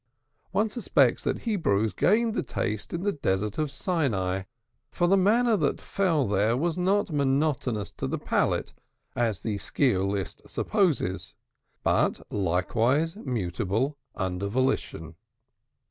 One 0.49 0.71
suspects 0.71 1.23
that 1.25 1.41
Hebrews 1.43 1.93
gained 1.93 2.33
the 2.33 2.41
taste 2.41 2.91
in 2.91 3.03
the 3.03 3.11
Desert 3.11 3.59
of 3.59 3.69
Sinai, 3.69 4.45
for 4.89 5.05
the 5.05 5.15
manna 5.15 5.57
that 5.57 5.79
fell 5.79 6.27
there 6.27 6.57
was 6.57 6.75
not 6.75 7.11
monotonous 7.11 7.91
to 7.97 8.07
the 8.07 8.17
palate 8.17 8.73
as 9.15 9.41
the 9.41 9.57
sciolist 9.57 10.49
supposes, 10.49 11.35
but 11.83 12.19
likewise 12.33 13.15
mutable 13.15 13.95
under 14.15 14.47
volition. 14.47 15.17